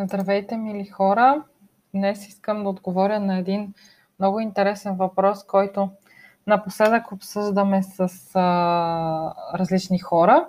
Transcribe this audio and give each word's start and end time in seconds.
Здравейте, 0.00 0.56
мили 0.56 0.84
хора! 0.84 1.44
Днес 1.94 2.28
искам 2.28 2.62
да 2.62 2.68
отговоря 2.68 3.20
на 3.20 3.38
един 3.38 3.74
много 4.18 4.40
интересен 4.40 4.96
въпрос, 4.96 5.44
който 5.46 5.90
напоследък 6.46 7.12
обсъждаме 7.12 7.82
с 7.82 8.08
а, 8.34 9.34
различни 9.54 9.98
хора. 9.98 10.48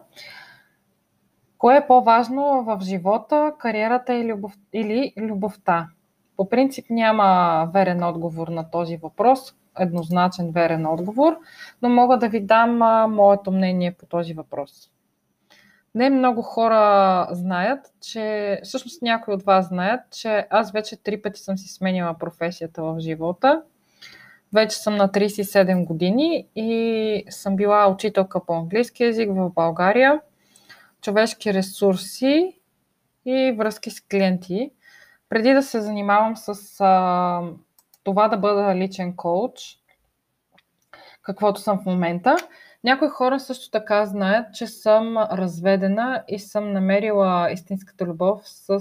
Кое 1.57 1.77
е 1.77 1.87
по-важно 1.87 2.63
в 2.63 2.79
живота, 2.81 3.53
кариерата 3.59 4.13
или, 4.13 4.33
любов, 4.33 4.53
или 4.73 5.13
любовта? 5.17 5.87
По 6.37 6.49
принцип 6.49 6.85
няма 6.89 7.69
верен 7.73 8.03
отговор 8.03 8.47
на 8.47 8.71
този 8.71 8.97
въпрос, 8.97 9.55
еднозначен 9.79 10.51
верен 10.51 10.85
отговор, 10.85 11.37
но 11.81 11.89
мога 11.89 12.17
да 12.17 12.29
ви 12.29 12.39
дам 12.39 12.81
а, 12.81 13.07
моето 13.07 13.51
мнение 13.51 13.91
по 13.91 14.05
този 14.05 14.33
въпрос. 14.33 14.91
Не 15.95 16.09
много 16.09 16.41
хора 16.41 17.27
знаят, 17.31 17.93
че, 18.01 18.59
всъщност 18.63 19.01
някои 19.01 19.33
от 19.33 19.43
вас 19.43 19.67
знаят, 19.67 20.01
че 20.11 20.47
аз 20.49 20.71
вече 20.71 21.03
три 21.03 21.21
пъти 21.21 21.39
съм 21.39 21.57
си 21.57 21.67
сменила 21.67 22.17
професията 22.19 22.83
в 22.83 22.99
живота. 22.99 23.61
Вече 24.53 24.77
съм 24.77 24.95
на 24.95 25.09
37 25.09 25.85
години 25.85 26.47
и 26.55 27.23
съм 27.29 27.55
била 27.55 27.91
учителка 27.91 28.45
по 28.45 28.53
английски 28.53 29.03
язик 29.03 29.29
в 29.33 29.49
България, 29.53 30.21
човешки 31.01 31.53
ресурси 31.53 32.59
и 33.25 33.55
връзки 33.57 33.91
с 33.91 34.01
клиенти. 34.01 34.71
Преди 35.29 35.53
да 35.53 35.63
се 35.63 35.81
занимавам 35.81 36.37
с 36.37 36.75
а, 36.79 37.41
това 38.03 38.27
да 38.27 38.37
бъда 38.37 38.75
личен 38.75 39.15
коуч, 39.15 39.78
каквото 41.21 41.61
съм 41.61 41.79
в 41.79 41.85
момента, 41.85 42.35
някои 42.83 43.07
хора 43.07 43.39
също 43.39 43.71
така 43.71 44.05
знаят, 44.05 44.53
че 44.53 44.67
съм 44.67 45.17
разведена 45.17 46.23
и 46.27 46.39
съм 46.39 46.73
намерила 46.73 47.51
истинската 47.51 48.05
любов 48.05 48.41
с 48.43 48.79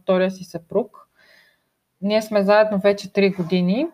втория 0.00 0.30
си 0.30 0.44
съпруг. 0.44 1.08
Ние 2.02 2.22
сме 2.22 2.42
заедно 2.42 2.78
вече 2.78 3.08
3 3.08 3.36
години, 3.36 3.86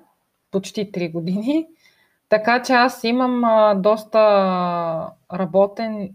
почти 0.51 0.93
3 0.93 1.13
години, 1.13 1.67
така 2.29 2.63
че 2.63 2.73
аз 2.73 3.05
имам 3.05 3.43
доста 3.83 4.21
работен 5.33 6.15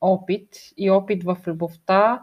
опит 0.00 0.48
и 0.76 0.90
опит 0.90 1.24
в 1.24 1.36
любовта 1.46 2.22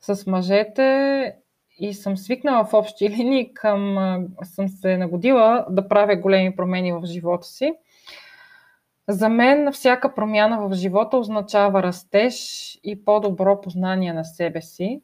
с 0.00 0.26
мъжете 0.26 1.36
и 1.78 1.94
съм 1.94 2.16
свикнала 2.16 2.64
в 2.64 2.74
общи 2.74 3.10
линии 3.10 3.54
към, 3.54 3.96
съм 4.42 4.68
се 4.68 4.96
нагодила 4.96 5.66
да 5.70 5.88
правя 5.88 6.16
големи 6.16 6.56
промени 6.56 6.92
в 6.92 7.02
живота 7.04 7.46
си. 7.46 7.74
За 9.10 9.28
мен 9.28 9.72
всяка 9.72 10.14
промяна 10.14 10.68
в 10.68 10.74
живота 10.74 11.16
означава 11.16 11.82
растеж 11.82 12.34
и 12.84 13.04
по-добро 13.04 13.60
познание 13.60 14.12
на 14.12 14.24
себе 14.24 14.62
си. 14.62 15.02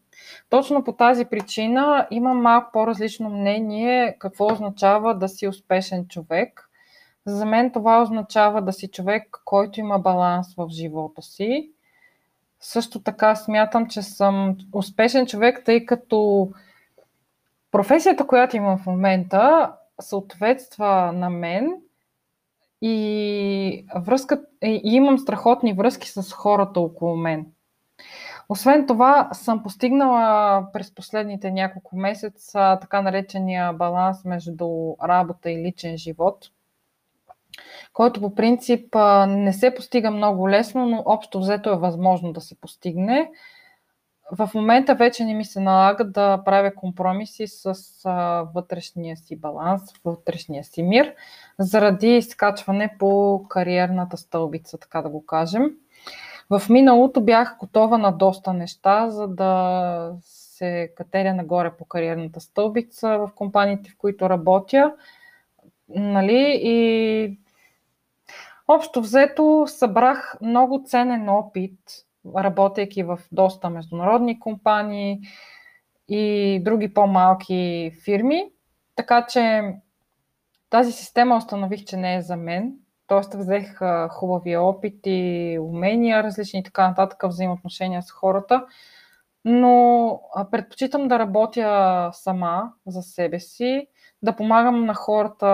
Точно 0.51 0.85
по 0.85 0.93
тази 0.93 1.25
причина 1.25 2.07
имам 2.11 2.43
малко 2.43 2.71
по-различно 2.73 3.31
мнение 3.31 4.17
какво 4.19 4.53
означава 4.53 5.15
да 5.15 5.29
си 5.29 5.49
успешен 5.49 6.07
човек. 6.09 6.71
За 7.27 7.47
мен 7.47 7.73
това 7.73 8.03
означава 8.03 8.63
да 8.63 8.73
си 8.73 8.89
човек, 8.89 9.41
който 9.45 9.81
има 9.81 9.99
баланс 9.99 10.55
в 10.57 10.69
живота 10.71 11.23
си. 11.23 11.71
Също 12.61 13.03
така 13.03 13.35
смятам, 13.35 13.87
че 13.87 14.03
съм 14.03 14.57
успешен 14.73 15.27
човек, 15.27 15.63
тъй 15.65 15.87
като 15.87 16.51
професията, 17.71 18.27
която 18.27 18.57
имам 18.57 18.79
в 18.79 18.87
момента, 18.87 19.73
съответства 20.01 21.13
на 21.13 21.31
мен 21.31 21.77
и, 22.83 23.87
връзка, 23.97 24.43
и 24.63 24.81
имам 24.85 25.19
страхотни 25.19 25.73
връзки 25.73 26.09
с 26.09 26.33
хората 26.33 26.81
около 26.81 27.17
мен. 27.17 27.47
Освен 28.49 28.87
това, 28.87 29.29
съм 29.33 29.63
постигнала 29.63 30.67
през 30.73 30.95
последните 30.95 31.51
няколко 31.51 31.97
месеца 31.97 32.79
така 32.81 33.03
наречения 33.03 33.73
баланс 33.73 34.25
между 34.25 34.95
работа 35.05 35.51
и 35.51 35.63
личен 35.63 35.97
живот, 35.97 36.51
който 37.93 38.21
по 38.21 38.35
принцип 38.35 38.95
не 39.29 39.53
се 39.53 39.75
постига 39.75 40.11
много 40.11 40.51
лесно, 40.51 40.87
но 40.87 41.03
общо 41.07 41.41
взето 41.41 41.71
е 41.71 41.79
възможно 41.79 42.33
да 42.33 42.41
се 42.41 42.61
постигне 42.61 43.31
в 44.33 44.51
момента 44.55 44.95
вече 44.95 45.25
не 45.25 45.35
ми 45.35 45.45
се 45.45 45.61
налага 45.61 46.05
да 46.05 46.43
правя 46.45 46.75
компромиси 46.75 47.47
с 47.47 47.75
а, 48.05 48.43
вътрешния 48.55 49.17
си 49.17 49.37
баланс, 49.37 49.83
вътрешния 50.05 50.65
си 50.65 50.83
мир, 50.83 51.15
заради 51.59 52.17
изкачване 52.17 52.97
по 52.99 53.43
кариерната 53.49 54.17
стълбица, 54.17 54.79
така 54.79 55.03
да 55.03 55.09
го 55.09 55.27
кажем. 55.27 55.71
В 56.51 56.63
миналото 56.71 57.21
бях 57.21 57.57
готова 57.59 57.99
на 57.99 58.13
доста 58.13 58.53
неща, 58.53 59.11
за 59.11 59.29
да 59.29 60.13
се 60.21 60.93
катеря 60.97 61.35
нагоре 61.35 61.77
по 61.77 61.85
кариерната 61.85 62.41
стълбица 62.41 63.09
в 63.19 63.31
компаниите, 63.35 63.91
в 63.91 63.97
които 63.99 64.31
работя. 64.31 64.95
Нали? 65.89 66.61
И 66.63 67.39
общо 68.69 69.01
взето 69.01 69.65
събрах 69.67 70.37
много 70.41 70.85
ценен 70.87 71.29
опит 71.29 72.06
работейки 72.37 73.03
в 73.03 73.19
доста 73.33 73.71
международни 73.71 74.41
компании 74.41 75.21
и 76.09 76.61
други 76.65 76.95
по-малки 76.95 77.93
фирми. 78.05 78.45
Така 78.95 79.27
че 79.27 79.75
тази 80.71 80.93
система 80.93 81.37
установих, 81.37 81.85
че 81.85 81.97
не 81.97 82.17
е 82.17 82.23
за 82.23 82.37
мен. 82.37 82.75
Тоест 83.07 83.35
взех 83.35 83.81
хубави 84.11 84.57
опити, 84.57 85.59
умения, 85.61 86.23
различни 86.23 86.61
и 86.61 86.63
така 86.63 86.89
нататък, 86.89 87.23
взаимоотношения 87.25 88.03
с 88.03 88.11
хората. 88.11 88.67
Но 89.45 90.21
предпочитам 90.51 91.09
да 91.09 91.19
работя 91.19 92.11
сама 92.13 92.73
за 92.87 93.03
себе 93.03 93.41
си, 93.41 93.87
да 94.27 94.37
помагам 94.37 94.85
на 94.85 94.95
хората 94.95 95.47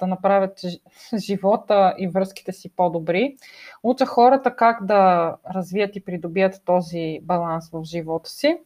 да 0.00 0.06
направят 0.06 0.60
живота 1.16 1.94
и 1.98 2.08
връзките 2.08 2.52
си 2.52 2.70
по-добри. 2.76 3.36
Уча 3.82 4.06
хората 4.06 4.56
как 4.56 4.84
да 4.84 5.34
развият 5.54 5.96
и 5.96 6.04
придобият 6.04 6.62
този 6.64 7.20
баланс 7.22 7.70
в 7.70 7.84
живота 7.84 8.30
си 8.30 8.58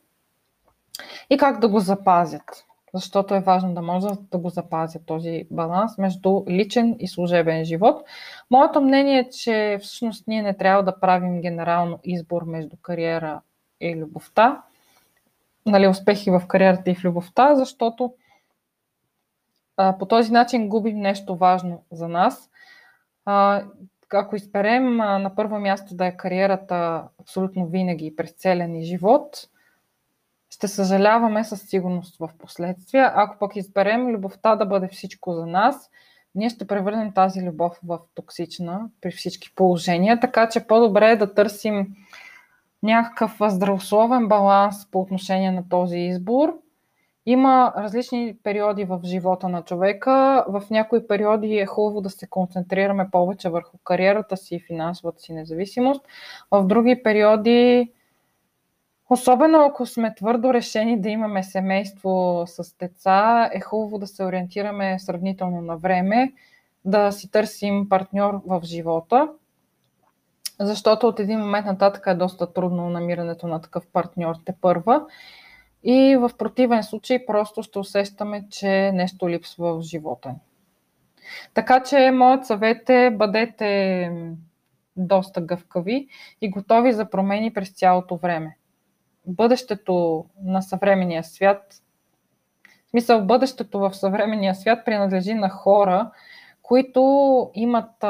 и 1.31 1.37
как 1.37 1.61
да 1.61 1.69
го 1.69 1.81
запазят. 1.81 2.65
Защото 2.95 3.35
е 3.35 3.41
важно 3.41 3.75
да 3.75 3.83
може 3.83 4.07
да 4.33 4.39
го 4.39 4.49
запазят 4.49 5.07
този 5.07 5.45
баланс 5.51 5.99
между 5.99 6.45
личен 6.49 6.97
и 6.99 7.09
служебен 7.09 7.65
живот. 7.65 8.03
Моето 8.51 8.81
мнение 8.81 9.19
е, 9.19 9.31
че 9.31 9.79
всъщност 9.83 10.27
ние 10.27 10.43
не 10.43 10.57
трябва 10.57 10.83
да 10.83 11.01
правим 11.01 11.41
генерално 11.41 11.99
избор 12.05 12.43
между 12.43 12.77
кариера 12.83 13.41
и 13.81 13.97
любовта, 13.97 14.63
нали, 15.67 15.89
успехи 15.89 16.31
в 16.31 16.43
кариерата 16.49 16.91
и 16.91 16.95
в 16.95 17.05
любовта, 17.05 17.55
защото 17.55 18.15
а, 19.83 19.99
по 19.99 20.07
този 20.07 20.33
начин 20.33 20.69
губим 20.69 20.99
нещо 20.99 21.37
важно 21.37 21.83
за 21.93 22.09
нас. 22.09 22.51
А, 23.25 23.63
ако 24.13 24.37
изберем 24.37 25.01
а, 25.01 25.19
на 25.19 25.35
първо 25.35 25.59
място 25.59 25.95
да 25.95 26.07
е 26.07 26.17
кариерата 26.17 27.05
абсолютно 27.21 27.67
винаги 27.67 28.17
през 28.17 28.33
целен 28.33 28.75
и 28.75 28.85
живот, 28.85 29.49
ще 30.51 30.69
съжаляваме 30.69 31.45
със 31.45 31.63
сигурност 31.63 32.17
в 32.19 32.31
последствия. 32.39 33.13
Ако 33.15 33.39
пък 33.39 33.57
изберем 33.57 34.09
любовта 34.09 34.57
да 34.57 34.67
бъде 34.67 34.89
всичко 34.89 35.33
за 35.33 35.47
нас, 35.47 35.91
ние 36.35 36.51
ще 36.51 36.67
превърнем 36.67 37.13
тази 37.13 37.43
любов 37.43 37.79
в 37.85 37.99
токсична 38.15 38.89
при 39.01 39.11
всички 39.11 39.55
положения, 39.55 40.21
така 40.21 40.49
че 40.49 40.67
по-добре 40.67 41.11
е 41.11 41.17
да 41.17 41.35
търсим 41.35 41.87
някакъв 42.83 43.37
здравословен 43.49 44.29
баланс 44.29 44.91
по 44.91 45.01
отношение 45.01 45.51
на 45.51 45.69
този 45.69 45.99
избор 45.99 46.63
има 47.27 47.73
различни 47.77 48.37
периоди 48.43 48.85
в 48.85 49.01
живота 49.05 49.49
на 49.49 49.63
човека. 49.63 50.45
В 50.49 50.63
някои 50.71 51.07
периоди 51.07 51.59
е 51.59 51.67
хубаво 51.67 52.01
да 52.01 52.11
се 52.11 52.27
концентрираме 52.27 53.11
повече 53.11 53.49
върху 53.49 53.79
кариерата 53.85 54.37
си 54.37 54.55
и 54.55 54.61
финансовата 54.61 55.21
си 55.21 55.33
независимост. 55.33 56.05
В 56.51 56.67
други 56.67 57.03
периоди, 57.03 57.93
особено 59.11 59.65
ако 59.65 59.87
сме 59.87 60.15
твърдо 60.15 60.55
решени 60.55 61.01
да 61.01 61.09
имаме 61.09 61.43
семейство 61.43 62.45
с 62.47 62.77
деца, 62.79 63.51
е 63.53 63.61
хубаво 63.61 63.99
да 63.99 64.07
се 64.07 64.25
ориентираме 64.25 64.99
сравнително 64.99 65.61
на 65.61 65.77
време, 65.77 66.33
да 66.85 67.13
си 67.13 67.31
търсим 67.31 67.89
партньор 67.89 68.41
в 68.47 68.61
живота. 68.65 69.29
Защото 70.61 71.09
от 71.09 71.21
един 71.21 71.39
момент 71.39 71.67
нататък 71.67 72.05
е 72.07 72.15
доста 72.15 72.53
трудно 72.53 72.91
намирането 72.91 73.47
на 73.47 73.61
такъв 73.61 73.87
партньор 73.93 74.35
те 74.45 74.55
първа. 74.61 75.07
И 75.85 76.17
в 76.17 76.31
противен 76.39 76.83
случай 76.83 77.27
просто 77.27 77.63
ще 77.63 77.79
усещаме, 77.79 78.49
че 78.51 78.93
нещо 78.93 79.29
липсва 79.29 79.79
в 79.79 79.83
живота 79.83 80.29
ни. 80.29 80.41
Така 81.55 81.83
че 81.83 82.11
моят 82.11 82.47
съвет 82.47 82.91
е 82.91 83.11
бъдете 83.11 84.11
доста 84.97 85.41
гъвкави 85.41 86.09
и 86.41 86.51
готови 86.51 86.93
за 86.93 87.11
промени 87.11 87.53
през 87.53 87.71
цялото 87.71 88.17
време. 88.17 88.57
Бъдещето 89.27 90.25
на 90.45 90.63
съвременния 90.63 91.25
свят, 91.25 91.75
в 92.87 92.91
смисъл 92.91 93.25
бъдещето 93.25 93.79
в 93.79 93.95
съвременния 93.95 94.55
свят 94.55 94.85
принадлежи 94.85 95.35
на 95.35 95.49
хора, 95.49 96.11
които 96.63 97.51
имат 97.55 98.05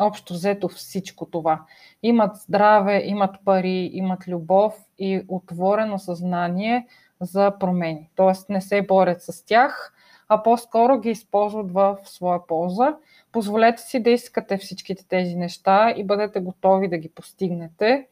общо 0.00 0.34
взето 0.34 0.68
всичко 0.68 1.26
това. 1.26 1.62
Имат 2.02 2.36
здраве, 2.36 3.02
имат 3.04 3.36
пари, 3.44 3.90
имат 3.92 4.28
любов 4.28 4.74
и 4.98 5.22
отворено 5.28 5.98
съзнание 5.98 6.86
за 7.20 7.52
промени. 7.60 8.10
Тоест 8.16 8.48
не 8.48 8.60
се 8.60 8.82
борят 8.82 9.22
с 9.22 9.46
тях, 9.46 9.92
а 10.28 10.42
по-скоро 10.42 11.00
ги 11.00 11.10
използват 11.10 11.72
в 11.72 11.96
своя 12.04 12.46
полза. 12.46 12.96
Позволете 13.32 13.82
си 13.82 14.02
да 14.02 14.10
искате 14.10 14.56
всичките 14.56 15.08
тези 15.08 15.36
неща 15.36 15.94
и 15.96 16.04
бъдете 16.04 16.40
готови 16.40 16.88
да 16.88 16.98
ги 16.98 17.08
постигнете. 17.08 18.06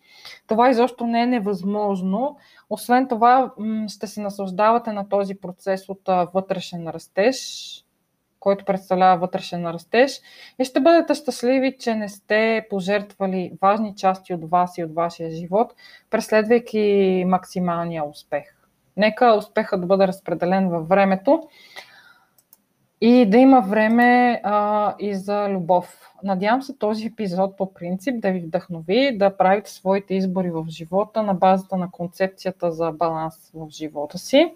Това 0.46 0.70
изобщо 0.70 1.06
не 1.06 1.22
е 1.22 1.26
невъзможно. 1.26 2.36
Освен 2.70 3.08
това, 3.08 3.52
ще 3.88 4.06
се 4.06 4.20
наслаждавате 4.20 4.92
на 4.92 5.08
този 5.08 5.34
процес 5.34 5.88
от 5.88 6.00
вътрешен 6.34 6.88
растеж, 6.88 7.83
който 8.44 8.64
представлява 8.64 9.18
вътрешен 9.18 9.66
растеж 9.66 10.20
и 10.58 10.64
ще 10.64 10.80
бъдете 10.80 11.14
щастливи, 11.14 11.76
че 11.78 11.94
не 11.94 12.08
сте 12.08 12.66
пожертвали 12.70 13.52
важни 13.62 13.94
части 13.96 14.34
от 14.34 14.50
вас 14.50 14.78
и 14.78 14.84
от 14.84 14.94
вашия 14.94 15.30
живот, 15.30 15.72
преследвайки 16.10 17.24
максималния 17.26 18.04
успех. 18.04 18.44
Нека 18.96 19.34
успехът 19.34 19.80
да 19.80 19.86
бъде 19.86 20.06
разпределен 20.06 20.68
във 20.68 20.88
времето 20.88 21.42
и 23.00 23.26
да 23.26 23.36
има 23.36 23.60
време 23.60 24.40
а, 24.44 24.94
и 24.98 25.14
за 25.14 25.48
любов. 25.48 26.10
Надявам 26.22 26.62
се 26.62 26.78
този 26.78 27.06
епизод 27.06 27.56
по 27.56 27.74
принцип 27.74 28.20
да 28.20 28.30
ви 28.30 28.40
вдъхнови 28.40 29.18
да 29.18 29.36
правите 29.36 29.70
своите 29.70 30.14
избори 30.14 30.50
в 30.50 30.66
живота 30.68 31.22
на 31.22 31.34
базата 31.34 31.76
на 31.76 31.90
концепцията 31.90 32.72
за 32.72 32.92
баланс 32.92 33.34
в 33.54 33.70
живота 33.70 34.18
си. 34.18 34.54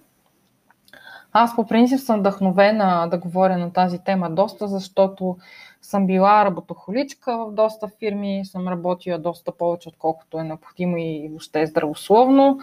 Аз 1.33 1.57
по 1.57 1.67
принцип 1.67 2.01
съм 2.01 2.21
вдъхновена 2.21 3.09
да 3.11 3.19
говоря 3.19 3.59
на 3.59 3.73
тази 3.73 3.99
тема 3.99 4.31
доста, 4.31 4.69
защото 4.69 5.37
съм 5.83 6.07
била 6.07 6.45
работохоличка 6.45 7.37
в 7.37 7.53
доста 7.53 7.89
фирми, 7.99 8.45
съм 8.45 8.69
работила 8.69 9.19
доста 9.19 9.53
повече, 9.53 9.89
отколкото 9.89 10.39
е 10.39 10.45
необходимо 10.45 10.97
и 10.97 11.29
въобще 11.31 11.67
здравословно. 11.67 12.59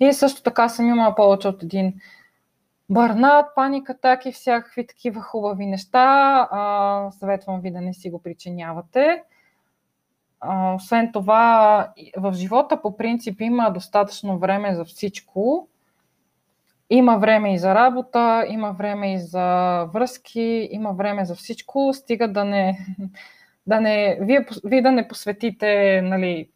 И 0.00 0.12
също 0.12 0.42
така 0.42 0.68
съм 0.68 0.88
имала 0.88 1.14
повече 1.14 1.48
от 1.48 1.62
един 1.62 1.94
бърнат, 2.90 3.46
паника, 3.54 3.92
атаки, 3.92 4.32
всякакви 4.32 4.86
такива 4.86 5.22
хубави 5.22 5.66
неща. 5.66 6.48
А, 6.50 7.10
съветвам 7.10 7.60
ви 7.60 7.70
да 7.70 7.80
не 7.80 7.94
си 7.94 8.10
го 8.10 8.22
причинявате. 8.22 9.22
А, 10.40 10.74
освен 10.74 11.12
това, 11.12 11.88
в 12.16 12.32
живота 12.32 12.82
по 12.82 12.96
принцип 12.96 13.40
има 13.40 13.70
достатъчно 13.70 14.38
време 14.38 14.74
за 14.74 14.84
всичко. 14.84 15.68
Има 16.90 17.18
време 17.18 17.54
и 17.54 17.58
за 17.58 17.74
работа, 17.74 18.44
има 18.48 18.72
време 18.72 19.12
и 19.12 19.18
за 19.18 19.84
връзки, 19.84 20.68
има 20.70 20.92
време 20.92 21.24
за 21.24 21.34
всичко, 21.34 21.90
стига 21.94 22.28
да 22.28 22.44
не, 22.44 22.78
да 23.66 23.80
не 23.80 24.18
вие, 24.20 24.46
вие 24.64 24.82
да 24.82 24.92
не 24.92 25.08
посветите 25.08 26.00
нали, 26.02 26.48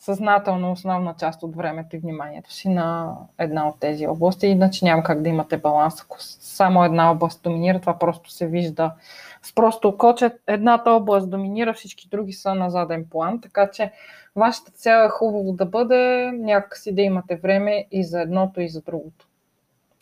съзнателно 0.00 0.72
основна 0.72 1.14
част 1.18 1.42
от 1.42 1.56
времето 1.56 1.96
и 1.96 1.98
вниманието 1.98 2.52
си 2.52 2.68
на 2.68 3.16
една 3.38 3.68
от 3.68 3.80
тези 3.80 4.06
области, 4.06 4.46
иначе 4.46 4.84
няма 4.84 5.02
как 5.02 5.22
да 5.22 5.28
имате 5.28 5.56
баланс. 5.56 6.02
Ако 6.02 6.16
само 6.20 6.84
една 6.84 7.10
област 7.10 7.42
доминира, 7.42 7.80
това 7.80 7.98
просто 7.98 8.30
се 8.30 8.46
вижда 8.46 8.94
с 9.42 9.54
просто 9.54 9.88
око, 9.88 10.14
че 10.14 10.30
едната 10.46 10.90
област 10.90 11.30
доминира, 11.30 11.74
всички 11.74 12.08
други 12.08 12.32
са 12.32 12.54
на 12.54 12.70
заден 12.70 13.06
план, 13.10 13.40
така 13.40 13.70
че 13.70 13.92
вашата 14.36 14.72
цел 14.72 15.04
е 15.06 15.08
хубаво 15.08 15.52
да 15.52 15.66
бъде 15.66 16.32
някакси 16.32 16.94
да 16.94 17.02
имате 17.02 17.36
време 17.36 17.86
и 17.90 18.04
за 18.04 18.20
едното 18.20 18.60
и 18.60 18.68
за 18.68 18.80
другото, 18.82 19.26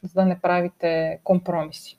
за 0.02 0.12
да 0.14 0.24
не 0.24 0.40
правите 0.40 1.20
компромиси. 1.24 1.98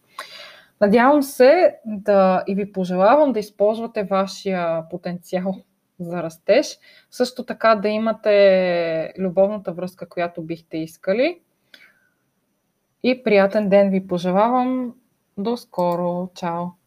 Надявам 0.81 1.24
се 1.24 1.80
да 1.86 2.44
и 2.48 2.56
ви 2.56 2.72
пожелавам 2.72 3.34
да 3.34 3.40
използвате 3.40 4.04
вашия 4.04 4.90
потенциал 4.90 5.56
за 6.00 6.24
растеж. 6.24 6.80
Също 7.12 7.46
така 7.46 7.75
да 7.75 7.90
имате 7.90 9.13
любовната 9.19 9.74
връзка, 9.74 10.10
която 10.10 10.42
бихте 10.42 10.78
искали. 10.78 11.40
И 13.04 13.24
приятен 13.24 13.69
ден 13.69 13.90
ви 13.90 14.07
пожелавам. 14.07 14.96
До 15.38 15.57
скоро. 15.57 16.30
Чао! 16.36 16.79